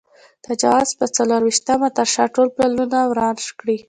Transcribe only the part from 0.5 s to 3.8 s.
جوزا پر څلور وېشتمه تر شا ټول پلونه وران کړئ.